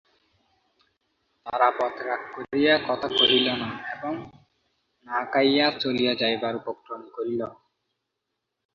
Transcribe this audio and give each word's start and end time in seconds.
তারাপদ 1.45 1.93
রাগ 2.07 2.21
করিয়া 2.35 2.73
কথা 2.87 3.07
কহিল 3.17 3.47
না 3.61 3.69
এবং 3.93 4.13
না 5.07 5.17
খাইয়া 5.31 5.67
চলিয়া 5.81 6.13
যাইবার 6.15 6.53
উপক্রম 6.61 7.01
করিল। 7.15 7.41